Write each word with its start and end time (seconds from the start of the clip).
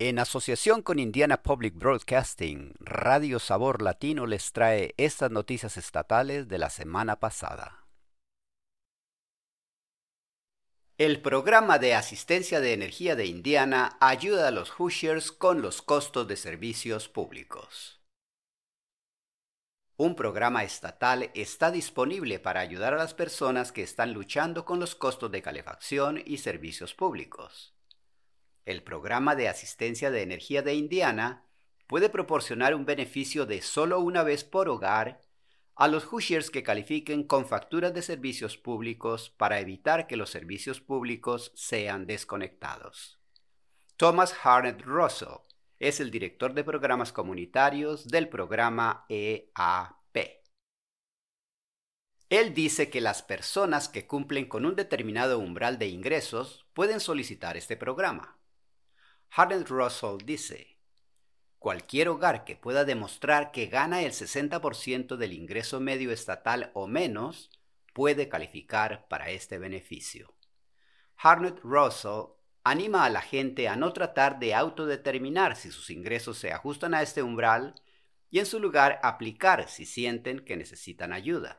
En 0.00 0.18
asociación 0.18 0.82
con 0.82 0.98
Indiana 0.98 1.44
Public 1.44 1.76
Broadcasting, 1.76 2.74
Radio 2.80 3.38
Sabor 3.38 3.80
Latino 3.80 4.26
les 4.26 4.50
trae 4.50 4.92
estas 4.96 5.30
noticias 5.30 5.76
estatales 5.76 6.48
de 6.48 6.58
la 6.58 6.68
semana 6.68 7.20
pasada. 7.20 7.86
El 10.98 11.22
programa 11.22 11.78
de 11.78 11.94
asistencia 11.94 12.58
de 12.58 12.72
energía 12.72 13.14
de 13.14 13.26
Indiana 13.26 13.96
ayuda 14.00 14.48
a 14.48 14.50
los 14.50 14.70
Hoosiers 14.80 15.30
con 15.30 15.62
los 15.62 15.80
costos 15.80 16.26
de 16.26 16.36
servicios 16.36 17.08
públicos. 17.08 18.00
Un 19.96 20.16
programa 20.16 20.64
estatal 20.64 21.30
está 21.34 21.70
disponible 21.70 22.40
para 22.40 22.58
ayudar 22.58 22.94
a 22.94 22.98
las 22.98 23.14
personas 23.14 23.70
que 23.70 23.84
están 23.84 24.12
luchando 24.12 24.64
con 24.64 24.80
los 24.80 24.96
costos 24.96 25.30
de 25.30 25.40
calefacción 25.40 26.20
y 26.26 26.38
servicios 26.38 26.94
públicos. 26.94 27.73
El 28.64 28.82
programa 28.82 29.34
de 29.36 29.48
asistencia 29.48 30.10
de 30.10 30.22
energía 30.22 30.62
de 30.62 30.74
Indiana 30.74 31.44
puede 31.86 32.08
proporcionar 32.08 32.74
un 32.74 32.86
beneficio 32.86 33.44
de 33.44 33.60
solo 33.60 34.00
una 34.00 34.22
vez 34.22 34.42
por 34.44 34.68
hogar 34.68 35.20
a 35.76 35.88
los 35.88 36.04
Hoosiers 36.04 36.50
que 36.50 36.62
califiquen 36.62 37.24
con 37.24 37.46
facturas 37.46 37.92
de 37.92 38.00
servicios 38.00 38.56
públicos 38.56 39.30
para 39.30 39.60
evitar 39.60 40.06
que 40.06 40.16
los 40.16 40.30
servicios 40.30 40.80
públicos 40.80 41.52
sean 41.54 42.06
desconectados. 42.06 43.18
Thomas 43.96 44.34
Harnett 44.42 44.82
Russell 44.82 45.40
es 45.78 46.00
el 46.00 46.10
director 46.10 46.54
de 46.54 46.64
programas 46.64 47.12
comunitarios 47.12 48.06
del 48.08 48.28
programa 48.28 49.04
EAP. 49.08 50.44
Él 52.30 52.54
dice 52.54 52.88
que 52.88 53.00
las 53.00 53.22
personas 53.22 53.88
que 53.88 54.06
cumplen 54.06 54.46
con 54.46 54.64
un 54.64 54.74
determinado 54.74 55.38
umbral 55.38 55.78
de 55.78 55.88
ingresos 55.88 56.66
pueden 56.72 57.00
solicitar 57.00 57.56
este 57.56 57.76
programa. 57.76 58.38
Harden 59.36 59.66
Russell 59.66 60.18
dice, 60.24 60.78
cualquier 61.58 62.08
hogar 62.08 62.44
que 62.44 62.54
pueda 62.54 62.84
demostrar 62.84 63.50
que 63.50 63.66
gana 63.66 64.02
el 64.02 64.12
60% 64.12 65.16
del 65.16 65.32
ingreso 65.32 65.80
medio 65.80 66.12
estatal 66.12 66.70
o 66.72 66.86
menos 66.86 67.50
puede 67.92 68.28
calificar 68.28 69.08
para 69.08 69.30
este 69.30 69.58
beneficio. 69.58 70.32
Harnett 71.16 71.58
Russell 71.64 72.26
anima 72.62 73.04
a 73.04 73.10
la 73.10 73.22
gente 73.22 73.66
a 73.66 73.74
no 73.74 73.92
tratar 73.92 74.38
de 74.38 74.54
autodeterminar 74.54 75.56
si 75.56 75.72
sus 75.72 75.90
ingresos 75.90 76.38
se 76.38 76.52
ajustan 76.52 76.94
a 76.94 77.02
este 77.02 77.24
umbral 77.24 77.74
y 78.30 78.38
en 78.38 78.46
su 78.46 78.60
lugar 78.60 79.00
aplicar 79.02 79.68
si 79.68 79.84
sienten 79.84 80.44
que 80.44 80.56
necesitan 80.56 81.12
ayuda. 81.12 81.58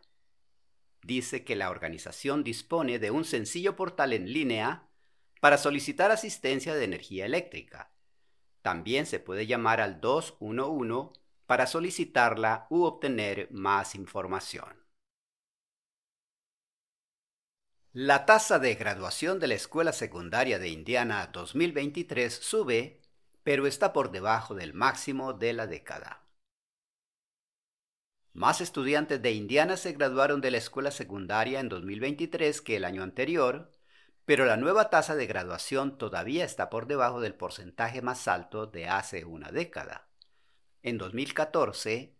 Dice 1.04 1.44
que 1.44 1.58
la 1.58 1.70
organización 1.70 2.42
dispone 2.42 3.00
de 3.00 3.12
un 3.12 3.26
sencillo 3.26 3.76
portal 3.76 4.14
en 4.14 4.32
línea 4.32 4.88
para 5.40 5.58
solicitar 5.58 6.12
asistencia 6.12 6.74
de 6.76 6.86
energía 6.86 7.26
eléctrica. 7.26 7.92
También 8.62 9.06
se 9.06 9.20
puede 9.20 9.46
llamar 9.46 9.82
al 9.82 10.02
211 10.02 11.20
para 11.46 11.68
solicitarla 11.68 12.68
u 12.70 12.84
obtener 12.84 13.50
más 13.52 13.96
información. 13.96 14.86
La 17.94 18.26
tasa 18.26 18.60
de 18.60 18.76
graduación 18.76 19.40
de 19.40 19.48
la 19.48 19.54
Escuela 19.54 19.94
Secundaria 19.94 20.60
de 20.60 20.68
Indiana 20.68 21.30
2023 21.32 22.34
sube, 22.34 23.02
pero 23.44 23.68
está 23.68 23.94
por 23.94 24.12
debajo 24.12 24.54
del 24.54 24.74
máximo 24.74 25.32
de 25.32 25.54
la 25.54 25.66
década. 25.66 26.26
Más 28.34 28.60
estudiantes 28.60 29.22
de 29.22 29.32
Indiana 29.32 29.78
se 29.78 29.94
graduaron 29.94 30.42
de 30.42 30.52
la 30.52 30.58
escuela 30.58 30.92
secundaria 30.92 31.62
en 31.62 31.70
2023 31.70 32.62
que 32.62 32.76
el 32.76 32.84
año 32.84 33.02
anterior, 33.02 33.72
pero 34.26 34.46
la 34.46 34.58
nueva 34.58 34.90
tasa 34.90 35.16
de 35.16 35.28
graduación 35.28 35.98
todavía 35.98 36.44
está 36.44 36.70
por 36.70 36.88
debajo 36.88 37.22
del 37.22 37.36
porcentaje 37.36 38.02
más 38.02 38.28
alto 38.28 38.66
de 38.66 38.88
hace 38.88 39.24
una 39.24 39.52
década. 39.52 40.10
En 40.82 40.98
2014, 40.98 42.16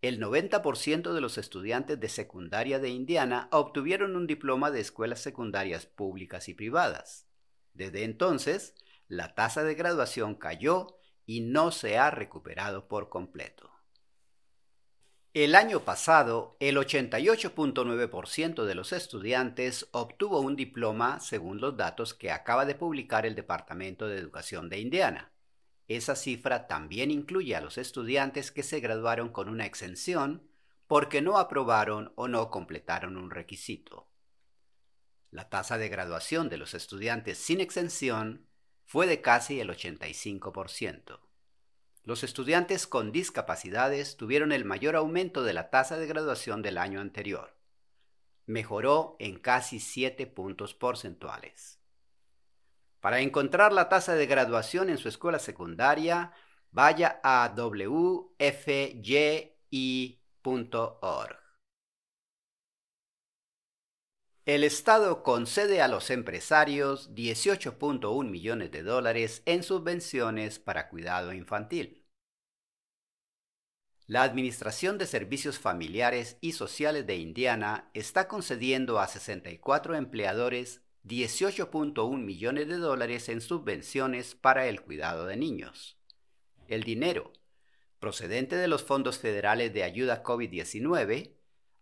el 0.00 0.18
90% 0.18 1.12
de 1.12 1.20
los 1.20 1.36
estudiantes 1.36 2.00
de 2.00 2.08
secundaria 2.08 2.78
de 2.78 2.88
Indiana 2.88 3.48
obtuvieron 3.52 4.16
un 4.16 4.26
diploma 4.26 4.70
de 4.70 4.80
escuelas 4.80 5.20
secundarias 5.20 5.84
públicas 5.84 6.48
y 6.48 6.54
privadas. 6.54 7.26
Desde 7.74 8.04
entonces, 8.04 8.74
la 9.08 9.34
tasa 9.34 9.62
de 9.62 9.74
graduación 9.74 10.36
cayó 10.36 10.98
y 11.26 11.42
no 11.42 11.70
se 11.70 11.98
ha 11.98 12.10
recuperado 12.10 12.88
por 12.88 13.10
completo. 13.10 13.70
El 15.32 15.54
año 15.54 15.84
pasado, 15.84 16.56
el 16.58 16.76
88.9% 16.76 18.64
de 18.64 18.74
los 18.74 18.92
estudiantes 18.92 19.88
obtuvo 19.92 20.40
un 20.40 20.56
diploma 20.56 21.20
según 21.20 21.60
los 21.60 21.76
datos 21.76 22.14
que 22.14 22.32
acaba 22.32 22.64
de 22.64 22.74
publicar 22.74 23.24
el 23.24 23.36
Departamento 23.36 24.08
de 24.08 24.18
Educación 24.18 24.68
de 24.68 24.80
Indiana. 24.80 25.32
Esa 25.86 26.16
cifra 26.16 26.66
también 26.66 27.12
incluye 27.12 27.54
a 27.54 27.60
los 27.60 27.78
estudiantes 27.78 28.50
que 28.50 28.64
se 28.64 28.80
graduaron 28.80 29.28
con 29.28 29.48
una 29.48 29.66
exención 29.66 30.50
porque 30.88 31.22
no 31.22 31.38
aprobaron 31.38 32.12
o 32.16 32.26
no 32.26 32.50
completaron 32.50 33.16
un 33.16 33.30
requisito. 33.30 34.10
La 35.30 35.48
tasa 35.48 35.78
de 35.78 35.88
graduación 35.88 36.48
de 36.48 36.56
los 36.56 36.74
estudiantes 36.74 37.38
sin 37.38 37.60
exención 37.60 38.48
fue 38.84 39.06
de 39.06 39.20
casi 39.20 39.60
el 39.60 39.70
85%. 39.70 41.29
Los 42.02 42.24
estudiantes 42.24 42.86
con 42.86 43.12
discapacidades 43.12 44.16
tuvieron 44.16 44.52
el 44.52 44.64
mayor 44.64 44.96
aumento 44.96 45.42
de 45.42 45.52
la 45.52 45.70
tasa 45.70 45.98
de 45.98 46.06
graduación 46.06 46.62
del 46.62 46.78
año 46.78 47.00
anterior. 47.00 47.54
Mejoró 48.46 49.16
en 49.18 49.38
casi 49.38 49.80
7 49.80 50.26
puntos 50.26 50.74
porcentuales. 50.74 51.78
Para 53.00 53.20
encontrar 53.20 53.72
la 53.72 53.88
tasa 53.88 54.14
de 54.14 54.26
graduación 54.26 54.90
en 54.90 54.98
su 54.98 55.08
escuela 55.08 55.38
secundaria, 55.38 56.32
vaya 56.70 57.20
a 57.22 57.52
wfyi.org. 57.56 58.30
El 64.46 64.64
Estado 64.64 65.22
concede 65.22 65.82
a 65.82 65.88
los 65.88 66.10
empresarios 66.10 67.14
18.1 67.14 68.28
millones 68.28 68.70
de 68.70 68.82
dólares 68.82 69.42
en 69.44 69.62
subvenciones 69.62 70.58
para 70.58 70.88
cuidado 70.88 71.34
infantil. 71.34 72.06
La 74.06 74.22
Administración 74.22 74.96
de 74.96 75.06
Servicios 75.06 75.58
Familiares 75.58 76.38
y 76.40 76.52
Sociales 76.52 77.06
de 77.06 77.16
Indiana 77.16 77.90
está 77.92 78.28
concediendo 78.28 78.98
a 78.98 79.06
64 79.08 79.94
empleadores 79.94 80.82
18.1 81.04 82.18
millones 82.18 82.66
de 82.66 82.78
dólares 82.78 83.28
en 83.28 83.42
subvenciones 83.42 84.34
para 84.34 84.66
el 84.66 84.80
cuidado 84.80 85.26
de 85.26 85.36
niños. 85.36 85.98
El 86.66 86.82
dinero, 86.82 87.32
procedente 87.98 88.56
de 88.56 88.68
los 88.68 88.82
fondos 88.82 89.18
federales 89.18 89.72
de 89.74 89.84
ayuda 89.84 90.22
COVID-19, 90.22 91.39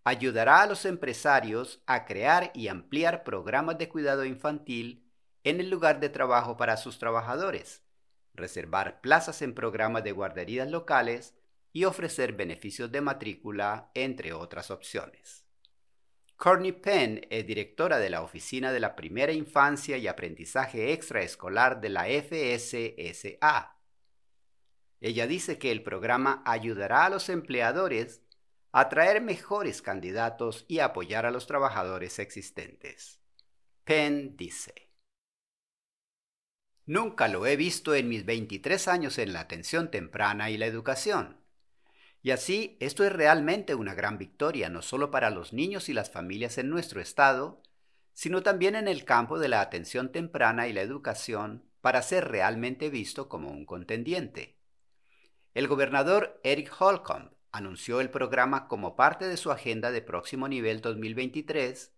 ayudará 0.08 0.62
a 0.62 0.66
los 0.66 0.84
empresarios 0.84 1.82
a 1.86 2.04
crear 2.04 2.50
y 2.54 2.68
ampliar 2.68 3.24
programas 3.24 3.78
de 3.78 3.88
cuidado 3.88 4.24
infantil 4.24 5.04
en 5.44 5.60
el 5.60 5.70
lugar 5.70 6.00
de 6.00 6.08
trabajo 6.08 6.56
para 6.56 6.76
sus 6.76 6.98
trabajadores, 6.98 7.82
reservar 8.34 9.00
plazas 9.00 9.42
en 9.42 9.54
programas 9.54 10.04
de 10.04 10.12
guarderías 10.12 10.70
locales 10.70 11.34
y 11.72 11.84
ofrecer 11.84 12.32
beneficios 12.32 12.90
de 12.90 13.00
matrícula, 13.02 13.90
entre 13.94 14.32
otras 14.32 14.70
opciones. 14.70 15.44
Courtney 16.36 16.72
Penn 16.72 17.26
es 17.30 17.46
directora 17.46 17.98
de 17.98 18.10
la 18.10 18.22
Oficina 18.22 18.72
de 18.72 18.80
la 18.80 18.96
Primera 18.96 19.32
Infancia 19.32 19.96
y 19.98 20.06
Aprendizaje 20.06 20.92
Extraescolar 20.92 21.80
de 21.80 21.88
la 21.90 22.04
FSSA. 22.04 23.76
Ella 25.00 25.26
dice 25.26 25.58
que 25.58 25.70
el 25.70 25.82
programa 25.82 26.42
ayudará 26.46 27.06
a 27.06 27.10
los 27.10 27.28
empleadores 27.28 28.22
atraer 28.72 29.20
mejores 29.20 29.82
candidatos 29.82 30.64
y 30.68 30.80
apoyar 30.80 31.26
a 31.26 31.30
los 31.30 31.46
trabajadores 31.46 32.18
existentes. 32.18 33.20
Penn 33.84 34.36
dice, 34.36 34.90
Nunca 36.84 37.28
lo 37.28 37.46
he 37.46 37.56
visto 37.56 37.94
en 37.94 38.08
mis 38.08 38.24
23 38.24 38.88
años 38.88 39.18
en 39.18 39.34
la 39.34 39.40
atención 39.40 39.90
temprana 39.90 40.50
y 40.50 40.56
la 40.56 40.66
educación. 40.66 41.36
Y 42.22 42.30
así, 42.30 42.76
esto 42.80 43.04
es 43.04 43.12
realmente 43.12 43.74
una 43.74 43.94
gran 43.94 44.18
victoria 44.18 44.70
no 44.70 44.82
solo 44.82 45.10
para 45.10 45.30
los 45.30 45.52
niños 45.52 45.88
y 45.88 45.92
las 45.92 46.10
familias 46.10 46.58
en 46.58 46.70
nuestro 46.70 47.00
estado, 47.00 47.62
sino 48.14 48.42
también 48.42 48.74
en 48.74 48.88
el 48.88 49.04
campo 49.04 49.38
de 49.38 49.48
la 49.48 49.60
atención 49.60 50.12
temprana 50.12 50.66
y 50.66 50.72
la 50.72 50.80
educación 50.80 51.64
para 51.80 52.02
ser 52.02 52.28
realmente 52.28 52.90
visto 52.90 53.28
como 53.28 53.50
un 53.50 53.64
contendiente. 53.64 54.58
El 55.54 55.68
gobernador 55.68 56.40
Eric 56.42 56.74
Holcomb 56.78 57.37
anunció 57.52 58.00
el 58.00 58.10
programa 58.10 58.68
como 58.68 58.96
parte 58.96 59.26
de 59.26 59.36
su 59.36 59.50
agenda 59.50 59.90
de 59.90 60.02
próximo 60.02 60.48
nivel 60.48 60.80
2023, 60.80 61.92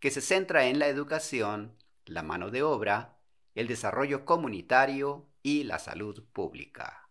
que 0.00 0.10
se 0.10 0.20
centra 0.20 0.66
en 0.66 0.78
la 0.78 0.88
educación, 0.88 1.76
la 2.06 2.22
mano 2.22 2.50
de 2.50 2.62
obra, 2.62 3.18
el 3.54 3.66
desarrollo 3.66 4.24
comunitario 4.24 5.28
y 5.42 5.64
la 5.64 5.78
salud 5.78 6.24
pública. 6.32 7.08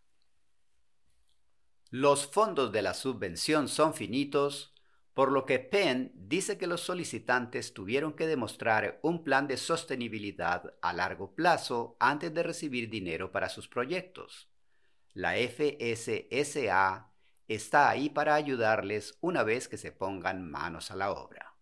Los 1.89 2.25
fondos 2.25 2.71
de 2.71 2.81
la 2.81 2.93
subvención 2.93 3.67
son 3.67 3.93
finitos, 3.93 4.73
por 5.13 5.31
lo 5.31 5.45
que 5.45 5.59
Penn 5.59 6.11
dice 6.15 6.57
que 6.57 6.65
los 6.65 6.81
solicitantes 6.81 7.73
tuvieron 7.73 8.13
que 8.13 8.25
demostrar 8.25 8.99
un 9.03 9.23
plan 9.23 9.47
de 9.47 9.57
sostenibilidad 9.57 10.73
a 10.81 10.93
largo 10.93 11.35
plazo 11.35 11.95
antes 11.99 12.33
de 12.33 12.41
recibir 12.41 12.89
dinero 12.89 13.31
para 13.31 13.49
sus 13.49 13.67
proyectos. 13.67 14.49
La 15.13 15.33
FSSA 15.35 17.12
está 17.47 17.89
ahí 17.89 18.09
para 18.09 18.35
ayudarles 18.35 19.17
una 19.21 19.43
vez 19.43 19.67
que 19.67 19.77
se 19.77 19.91
pongan 19.91 20.49
manos 20.49 20.91
a 20.91 20.95
la 20.95 21.11
obra. 21.11 21.55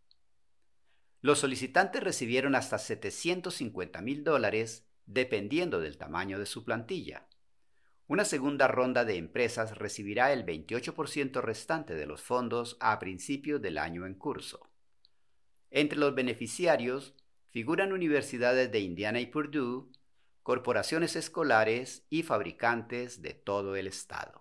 Los 1.21 1.39
solicitantes 1.39 2.03
recibieron 2.03 2.55
hasta 2.55 2.77
750 2.77 4.01
mil 4.01 4.23
dólares 4.23 4.87
dependiendo 5.05 5.79
del 5.79 5.97
tamaño 5.97 6.39
de 6.39 6.45
su 6.45 6.63
plantilla. 6.63 7.27
Una 8.07 8.25
segunda 8.25 8.67
ronda 8.67 9.05
de 9.05 9.17
empresas 9.17 9.77
recibirá 9.77 10.33
el 10.33 10.45
28% 10.45 11.41
restante 11.41 11.93
de 11.95 12.05
los 12.05 12.21
fondos 12.21 12.75
a 12.79 12.99
principios 12.99 13.61
del 13.61 13.77
año 13.77 14.05
en 14.05 14.15
curso. 14.15 14.69
Entre 15.69 15.97
los 15.97 16.13
beneficiarios 16.13 17.15
figuran 17.51 17.93
universidades 17.93 18.71
de 18.71 18.79
Indiana 18.79 19.21
y 19.21 19.27
Purdue, 19.27 19.91
corporaciones 20.43 21.15
escolares 21.15 22.05
y 22.09 22.23
fabricantes 22.23 23.21
de 23.21 23.33
todo 23.33 23.75
el 23.75 23.87
estado. 23.87 24.40